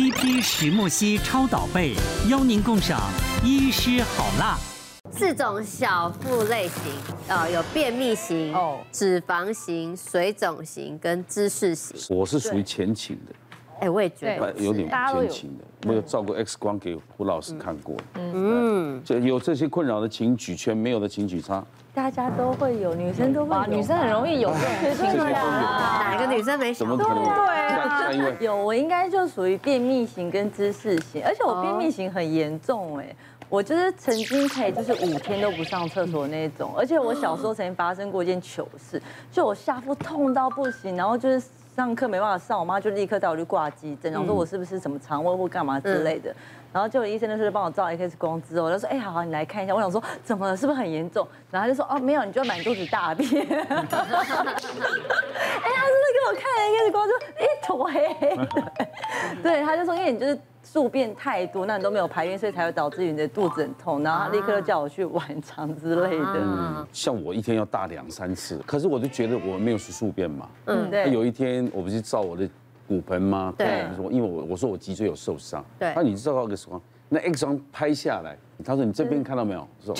[0.00, 1.94] TP 石墨烯超导被，
[2.30, 2.98] 邀您共赏
[3.44, 4.58] 医师好辣。
[5.12, 6.84] 四种小腹类型，
[7.28, 12.16] 呃，有便秘型、哦，脂肪型、水肿型跟姿势型。
[12.16, 13.34] 我是属于前倾的。
[13.80, 17.96] 哎，我也觉得有点偏轻的，我有照过 X 光给胡老师看过。
[18.14, 21.64] 嗯，这有这些困扰的，请举拳；没有的，请举叉。
[21.92, 24.50] 大家都会有，女生都会有，女生很容易有。
[24.50, 26.72] 对啊，哪个女生没？
[26.72, 27.24] 怎么可能？
[27.24, 33.16] 对，有，我应该就属于便秘型跟姿势型，而且我便秘型很严重哎，
[33.50, 41.42] 我就是曾经可以就是五天都不上厕所那种，而且我小时候曾经发生过一件糗事，就我下腹痛到不行，然后就是。
[41.76, 46.34] 上课没办法上，我妈就立刻带我去挂急诊，然后说我是不是什么肠胃或干嘛之类的，
[46.72, 49.74] 然后就有医生就是帮我照 X 光之后，他说哎，好好，你来看一下。
[49.74, 51.26] 我想说怎么了，是不是很严重？
[51.50, 53.30] 然后他就说哦没有，你就满肚子大便。
[53.48, 53.62] 哎，
[55.62, 55.86] 他
[56.28, 56.42] 我看
[56.84, 58.72] X 光，就一坨黑黑的。
[59.42, 60.38] 对，他就说因为你就是。
[60.62, 66.34] 宿便太多，那你都没有排便，所以才会导致你的肚子很痛，然后他立刻就叫我去晚肠之类的。
[66.36, 70.48] 嗯，像我一天要大两三次，可是我就觉得我没有去宿便嘛。
[70.66, 71.10] 嗯，对。
[71.10, 72.48] 有一天我不是照我的
[72.86, 73.52] 骨盆吗？
[73.56, 73.84] 对。
[74.10, 75.64] 因为我我说我脊椎有受伤。
[75.78, 75.92] 对。
[75.96, 76.80] 那你知道个什么？
[77.08, 79.66] 那 X 光拍下来，他说你这边看到没有？
[79.84, 79.94] 说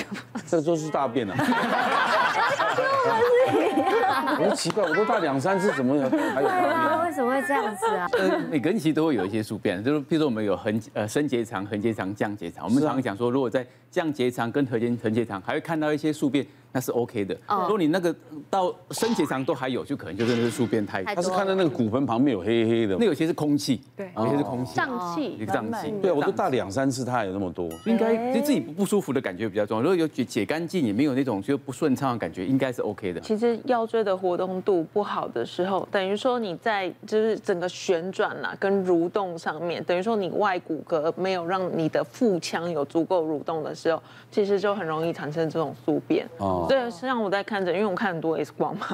[0.46, 1.34] 这都是大便啊。
[4.38, 5.94] 我都奇怪，我都大两三次，怎么
[6.34, 7.02] 还有？
[7.05, 8.06] 为什么会这样子啊？
[8.19, 12.64] 呃，每个人其实都会有一些宿便，就是譬如说我们有横呃升结肠、横结肠、降结肠。
[12.64, 16.46] 我们常常讲说，如果在降结肠跟横结横结肠还会看到一些宿便。
[16.72, 17.36] 那是 OK 的。
[17.48, 18.14] 如果你那个
[18.48, 21.12] 到升结肠都还有，就可能就真的是宿便太多。
[21.16, 25.92] 他是看到那个骨盆旁边有黑黑的，那有些是空气，对，有些是空气，胀气，一个胀气。
[26.00, 29.82] 对，我都大两三次，他还有那么多，应该就自己不舒服的感觉比较重要。
[29.82, 33.20] 如果有解解干净，也没有那种就不顺畅的感觉，应该是 OK 的。
[33.20, 46.26] 其实腰椎的活动度不好的时候，等于说你在就是整个旋转呐跟蠕动上面，等于说你外骨骼没有让你的腹腔有足够蠕动的时候，其实就很容易产生这种宿便。
[46.38, 47.40] 哦，对，实际上我在。
[47.50, 48.86] 看着，因为我看很多 X 光嘛，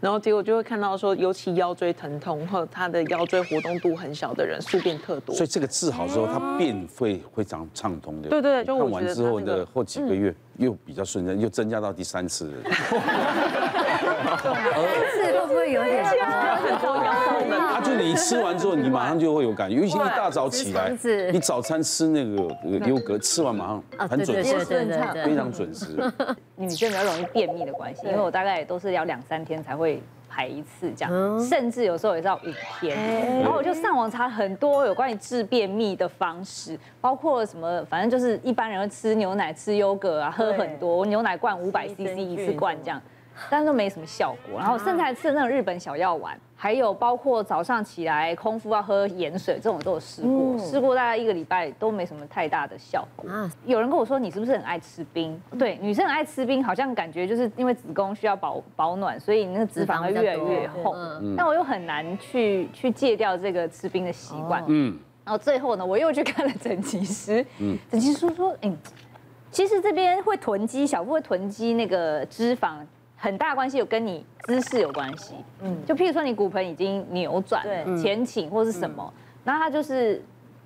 [0.00, 5.32] 然后结果就会看到说，尤其腰椎疼痛或他的腰椎活动度很小的人，宿便特多。
[5.32, 8.28] 所以这个治好之后，他便会非常畅通的。
[8.30, 12.50] 对对，就看完之后的后几个月又比较顺畅，又增加到第三次。
[14.20, 17.56] 是会不会有点很多腰痛的？
[17.56, 20.92] 啊，就你吃完之后，你马上就会有感觉，尤其一大早起来，
[21.32, 24.58] 你早餐吃那个优格，吃完马上很准时，
[25.24, 25.86] 非常准时。
[26.56, 32.48] 女生比较容易便秘的关系，因为我大概也都是要两三天才会排一次这样，甚至有时候也是要五
[32.78, 33.40] 天。
[33.40, 43.00] 然后我就上网查很多有关于治便秘的方式，包括什么，反正就是一般人会吃牛奶、吃优格啊，喝很多牛奶罐五百 CC 一次罐这样。
[43.48, 53.30] 但是都没什么效果，然后甚至还吃那种日本小药丸，还有包括早上起来空腹要喝盐水这种都有试过，试过大概一个礼拜都没什么太大的效果。
[53.64, 55.40] 有人跟我说，你是不是很爱吃冰？
[55.58, 60.94] 对，女生很爱吃冰，好像感觉就是因为子宫需要保保暖，所以那个脂肪会越来越厚。
[61.36, 64.62] 但我又很难去去戒掉这个吃冰的习惯。
[64.68, 67.44] 嗯，然后最后呢，我又去看了整脊师。
[67.58, 68.72] 嗯，整脊师说说，哎，
[69.50, 72.74] 其实这边会囤积，小腹会囤积那个脂肪。
[73.22, 77.62] 很大关系有跟你姿势有关系，嗯，就譬如说你骨盆已经扭转，
[78.00, 79.12] 前倾或是什么，
[79.44, 80.22] 那它就是，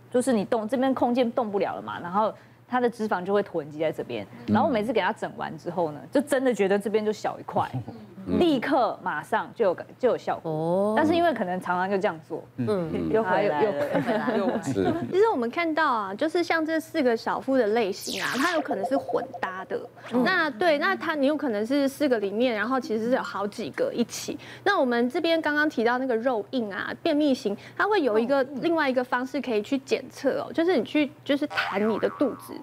[0.08, 2.32] 就是你动这边空间动不了了嘛，然后
[2.68, 7.68] 它的脂肪就会囤积在这边，然后我每次给它整完之后呢，就真的觉得这边就小一块。
[8.26, 14.34] 立刻马上就有就有效果哦，但是因为可能常常就这样做，嗯，又回来又回来。
[15.10, 19.80] 其实我们看到啊，就是像这四个小腹的类型啊，它有可能是混搭的。
[20.24, 24.38] 那对，那它你有可能是四个里面，然后其实是有好几个一起。
[24.62, 32.54] 那我们这边刚刚提到那个肉印啊，便秘型，它会有一个另外一个方式可以去检测哦，就是你去就是弹你的肚子，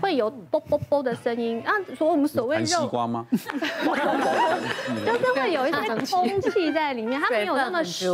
[0.00, 1.62] 会有啵啵啵的声音。
[1.64, 3.26] 啊，说我们所谓肉西瓜吗？
[5.12, 8.06] 就是会有一些 空气在里面，它没有那么实。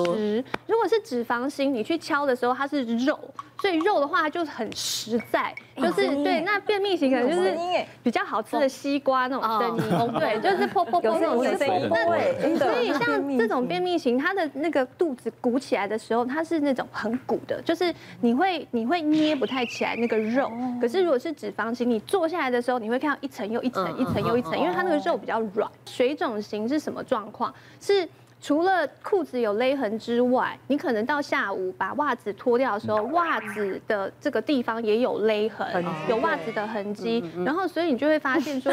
[0.67, 3.19] 如果是脂肪型，你去敲的时候，它是肉，
[3.61, 6.41] 所以肉的话它就很实在，就是对。
[6.41, 7.57] 那便秘型可能就是
[8.03, 11.89] 比较好吃的西瓜那种声音，对，就是噗噗噗那种声音。
[11.91, 20.51] 那所以像这种便秘型，它的那个肚子鼓起来的时候，它是那种很鼓的，就是你会你会捏不太起来那个肉。
[20.81, 25.71] 可是如果是脂肪型，你坐下来的时候，你会看到一层又一层，一层又一层，因为它那个肉比较软。
[25.87, 27.53] 水肿型是什么状况？
[27.81, 28.07] 是
[28.41, 37.25] 除了裤子有勒痕之外，你可能到下午把袜子脱掉的时候，袜子的这个地方也有勒痕，有袜子的痕迹。
[37.43, 38.71] 然后，所以你就会发现说，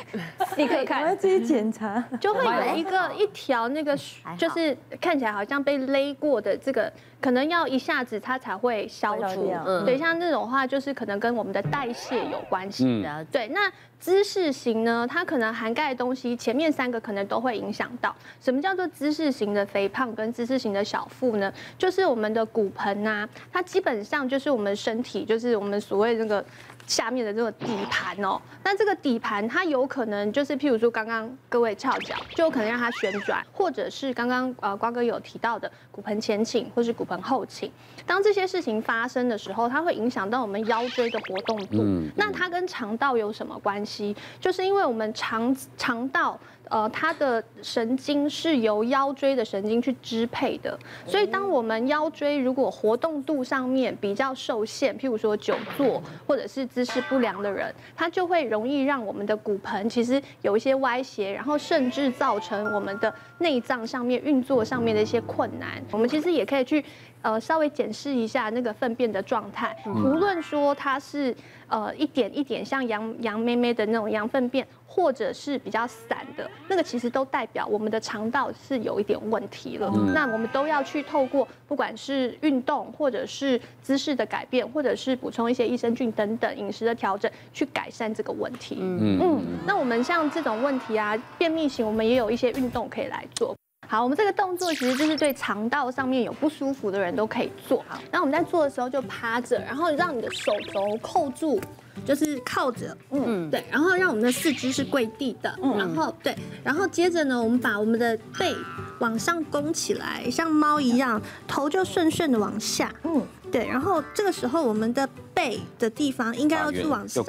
[0.58, 3.96] 你可以看，我要自己检查，就会有一个一条那个，
[4.36, 6.92] 就是看起来好像被勒过的这个。
[7.26, 9.52] 可能要一下子它才会消除。
[9.66, 13.02] 嗯，对，像这种话就是可能跟我们的代谢有关系。
[13.04, 13.60] 嗯，对，那。
[13.98, 18.14] 姿势型呢，它可能涵盖的东西，前面三个可能都会影响到。
[18.42, 21.50] 什么叫做姿势型的肥胖跟姿势型的小腹呢？
[21.78, 26.44] 就是我们的骨盆呐、啊，它基本上就是我们身体，就是我们所谓这个。
[26.86, 37.70] 下面的这个底盘哦，那这个底盘它有可能就是，譬如说刚刚各位翘脚，就有可能让它旋转，或者是刚刚呃瓜哥有提到的骨盆前倾或是骨盆后倾。
[38.06, 41.84] 当这些事情发生的时候，它会影响到我们腰椎的活动度。
[42.14, 44.14] 那它跟肠道有什么关系？
[44.40, 46.38] 就是因为我们肠肠道。
[46.68, 65.82] 呃，它的神经是由腰椎的神经去支配的，所以当我们腰椎如果活动度上面比较受限，譬如说久坐或者是姿势不良的人，它就会容易让我们的骨盆其实有一些歪斜，然后甚至造成我们的内脏上面运作上面的一些困难。
[65.92, 66.84] 我们其实也可以去
[67.22, 71.34] 呃稍微检视一下那个粪便的状态，无论说它是
[71.68, 74.66] 呃一点一点像羊羊妹妹的那种羊粪便。
[74.88, 79.92] 或者是比较散的那个，其实都代表我们的肠道是有一点问题了。
[79.94, 88.78] 嗯、那我们都要去透过不管是运动，或者是姿势的改变，或者是补充一些益生菌等等饮食的调整，去改善这个问题。
[88.80, 89.44] 嗯嗯。
[89.66, 93.54] 那我们像这种问题啊，便秘型，我们也有一些运动可以来做。
[93.88, 97.84] 好，我们这个动作其实就是对肠道上面有不舒服的人都可以做。
[97.88, 101.60] 好，那我们在做的时候就趴着，然后让你的手肘扣住。
[102.04, 108.54] 就是靠着，嗯，对，然后让我们的四肢是跪地的，嗯，然后对，然后接着呢，我们把我们的背
[108.98, 113.26] 往上弓起来，像猫一样，头就顺顺的往下，嗯。
[113.56, 117.24] 对，然后这个时候我们的背的地方应该要去往上，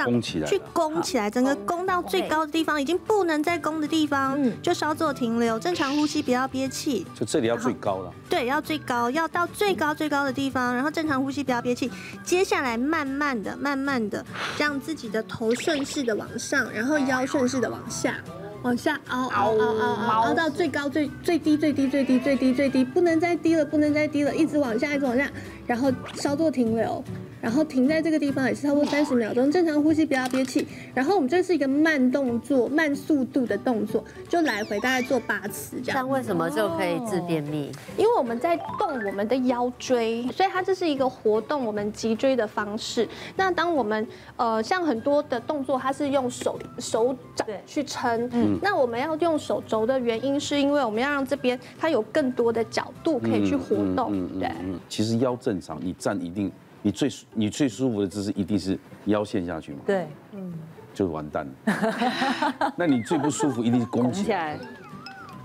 [0.45, 7.07] 去弓起来，整个弓到最高的地方，已经不能再弓的地方，就稍作停留，正常呼吸，不要憋气。
[7.15, 8.13] 就这里要最高了。
[8.29, 11.89] 对，要最高，要到最高最高的地方，然后正常呼吸，不要憋气。
[12.25, 14.25] 接下来慢慢的、慢慢的，
[14.57, 18.15] 让自己的头顺势的往上，然后腰顺势的往下。
[18.67, 25.31] 往下凹凹凹凹凹凹到最高最最低最低最低最低最低，不能再低了，不能再低了，一直往下，一直往下，
[25.65, 27.01] 然后稍作停留。
[27.47, 30.67] 然后停在这个地方也是差不多三十秒钟，正常呼吸，不要憋气。
[30.93, 35.99] 然后我们这是一个慢动作、慢速度的动作，就来回大概做八次这样。
[35.99, 37.71] 像为什么就可以治便秘？
[37.97, 43.07] 因为我们在动我们的腰椎，所以它这是一个活动我们脊椎的方式。
[43.37, 44.05] 那当我们
[44.35, 54.51] 呃像很多的动作，它是用手手掌去撑，嗯，那我们要用手肘的原因，是因为我们要让这边它有更多的角度可以去活动，对。
[54.89, 56.51] 其实腰正常，你站一定。
[56.87, 59.79] 你最你最舒服的姿势一定是腰陷下去嘛？
[59.85, 60.53] 对，嗯，
[60.93, 62.73] 就完蛋了。
[62.77, 64.57] 那你最不舒服一定是弓起来，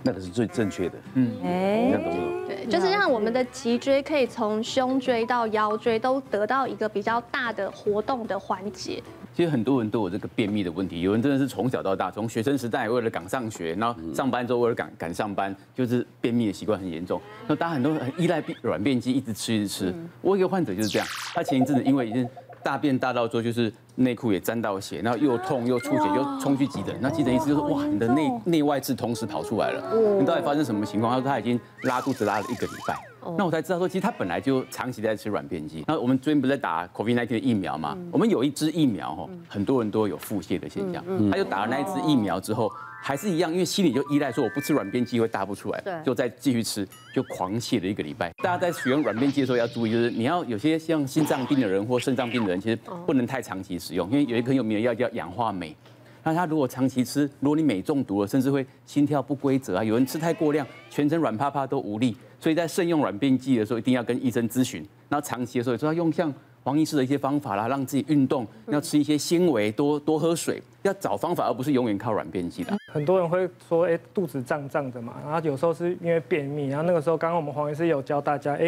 [0.05, 0.94] 那个是最正确的。
[1.15, 2.44] 嗯，哎，你看懂吗？
[2.47, 9.03] 对，就是让我们的脊椎可以从胸椎到腰椎都得到一个比较大的活动的环节。
[9.34, 17.20] 其实很多人都有这个便秘的问题，有人真的是从小到大，从学生时代为了赶上学，然后上班之后为了赶赶上班，就是便秘的习惯很严重。
[17.46, 19.94] 那大家很多很依赖软便剂，一直吃一直吃。
[20.20, 22.29] 我有一个患者就是这样，他前一阵子因为已经
[22.64, 26.97] 大便大到说就是内裤也沾到血，然后又痛又出血，又冲去急诊。
[27.00, 31.12] 那急诊医师就说：哇，你的内内外痔同时跑出来了，你到底发生什么情况？
[31.12, 32.97] 他说他已经拉肚子拉了一个礼拜。
[33.38, 35.85] 那我才知道说，其实他本来就长期在吃软便剂。
[35.87, 37.97] 那我们最近不是在打 COVID-19 的疫苗嘛？
[38.11, 41.05] 我们有一支疫苗哈，很多人都有腹泻的现象。
[41.31, 42.69] 他就打了那一支疫苗之后，
[43.05, 48.31] 还是一样，因为心里就依赖说我不吃软便剂会大不出来，就再继续吃，就狂泻了一个礼拜。
[48.44, 55.75] 大家在使用软便剂的时候要注意，就是你要有些像心脏病的人或肾脏病的人，其实不能太长期使用，因为有一个很有名的药叫氧化镁。
[56.23, 62.17] 那他如果长期吃，如果你镁中毒了，甚至会心跳不规则啊，有人吃太过量，全身软趴趴都无力。
[62.39, 64.87] 所以在慎用软便剂的时候，一定要跟医生咨询。
[65.09, 66.32] 然后长期的时候，就要用像
[66.63, 72.77] 黄医师的一些方法啦，让自己运动，要吃一些纤维，多多喝水，要找方法，而不是永远靠软便剂的。
[72.93, 76.69] 很多人会说，哎，肚子胀胀的嘛，然后有时候是因为便秘。
[76.69, 78.67] 然后那个时候，刚刚我们黄医师有教大家，哎，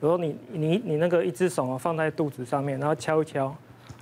[0.00, 3.54] 有时候你你你那个一只手啊放在肚子上面，然后敲一敲。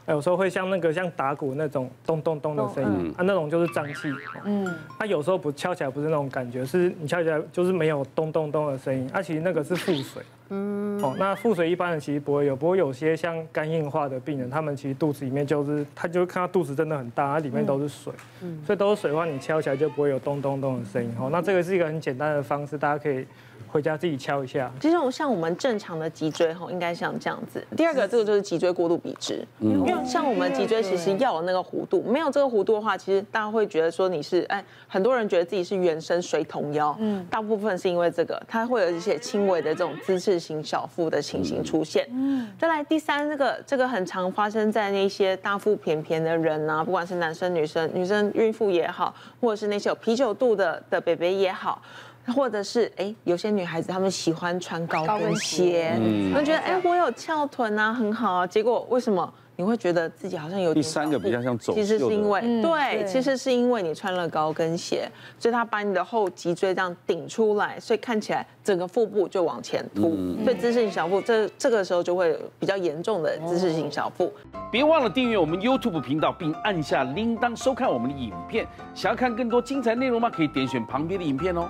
[0.09, 4.13] 有时候会像那个像打鼓那种咚咚咚的声音，啊，那种就是胀气。
[4.45, 9.09] 嗯，它有时候不敲起来不是那种感觉，是你敲起来就是没有咚咚咚的声音。
[9.13, 10.23] 啊，其实那个是腹水。
[10.55, 18.13] 嗯，哦，那腹水一般人其实不会有，不过有些像肝硬化的病人，他们其实肚子里面就是，他就看到肚子真的很大，它里面都是水。
[18.43, 21.15] 嗯，所以都是水的话，你敲起来就不会有咚咚咚的声音。
[21.19, 23.25] 哦，那这个是一个很简单的方式，大家可以。
[23.73, 24.71] 回家自己敲一下。
[24.79, 27.67] 其实像我们正常的脊椎吼，应该像这样子。
[27.75, 42.07] 第二个，这个就是脊椎过度笔直，因为像我们脊椎其实要有那个弧度，没有这个弧度的话，其实大家会觉得说你是哎，很多人觉得自己是原生水桶腰，嗯，大部分是因为这个，它会有一些轻微的这种姿势型小腹的情形出现。
[42.13, 51.81] 嗯，再来第三，这个这个很常发生在那些大腹便便的人啊，不管是男生女生，女生孕妇也好，或者是那些有啤酒肚的的 baby 也好。
[52.27, 55.93] 或者是哎，有些女孩子她们喜欢穿高跟鞋，
[56.31, 58.47] 她们觉得哎，我有翘臀啊，很好啊。
[58.47, 60.83] 结果为什么你会觉得自己好像有点？
[60.83, 61.81] 第三个比较像走秀。
[61.81, 74.33] 其实是因为对，其实是因为你穿了高跟鞋，所以它把你的后脊椎这样顶出来，所以看起来整个腹部就往前凸，所以姿势性小腹这这个时候就会比较严重的姿势性小腹。
[74.71, 78.67] 别忘了订阅我们 YouTube 频道，并按下铃铛收看我们的影片。
[78.95, 80.31] 想要看更多精彩内容吗？
[80.31, 81.69] 可以点选旁边的影片哦。